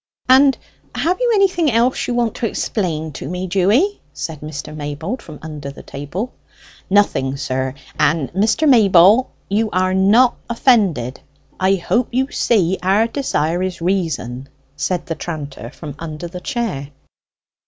"And 0.27 0.57
have 0.95 1.19
you 1.19 1.29
anything 1.35 1.69
else 1.69 2.07
you 2.07 2.15
want 2.15 2.33
to 2.37 2.47
explain 2.47 3.11
to 3.11 3.29
me, 3.29 3.45
Dewy?" 3.45 4.01
said 4.13 4.41
Mr. 4.41 4.75
Maybold 4.75 5.21
from 5.21 5.37
under 5.43 5.69
the 5.69 5.83
table. 5.83 6.33
"Nothing, 6.89 7.37
sir. 7.37 7.75
And, 7.99 8.33
Mr. 8.33 8.67
Mayble, 8.67 9.29
you 9.47 9.69
be 9.69 9.93
not 9.93 10.37
offended? 10.49 11.19
I 11.59 11.75
hope 11.75 12.07
you 12.11 12.31
see 12.31 12.79
our 12.81 13.05
desire 13.05 13.61
is 13.61 13.79
reason?" 13.79 14.49
said 14.75 15.05
the 15.05 15.13
tranter 15.13 15.69
from 15.69 15.93
under 15.99 16.27
the 16.27 16.41
chair. 16.41 16.87